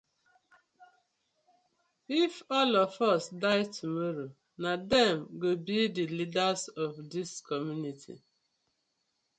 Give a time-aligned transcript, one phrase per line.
[2.07, 4.29] If all of us die tomorrow,
[4.61, 8.17] na dem go bi the leaders of dis community.